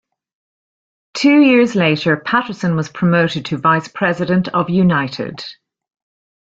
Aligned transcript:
Two 1.13 1.41
years 1.41 1.75
later, 1.75 2.17
Patterson 2.17 2.75
was 2.75 2.89
promoted 2.89 3.45
to 3.45 3.59
vice 3.59 3.87
president 3.87 4.47
of 4.47 4.67
United. 4.67 5.45